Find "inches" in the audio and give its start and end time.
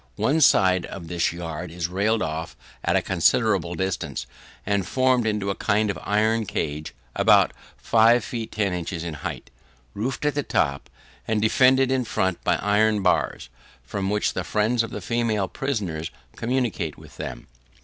8.73-9.03